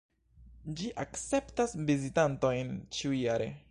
Ĝi 0.79 0.89
akceptas 1.03 1.77
vizitantojn 1.93 2.77
ĉiujare. 2.99 3.55